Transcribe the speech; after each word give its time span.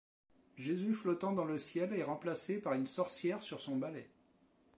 Jésus 0.55 0.95
flottant 0.95 1.31
dans 1.31 1.45
le 1.45 1.59
ciel 1.59 1.93
est 1.93 2.01
remplacé 2.01 2.59
par 2.59 2.73
une 2.73 2.87
sorcière 2.87 3.43
sur 3.43 3.61
son 3.61 3.77
balai. 3.77 4.09